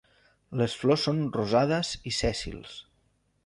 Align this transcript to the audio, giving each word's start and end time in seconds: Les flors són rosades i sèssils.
Les 0.61 0.77
flors 0.83 1.03
són 1.09 1.21
rosades 1.37 1.93
i 2.13 2.17
sèssils. 2.25 2.77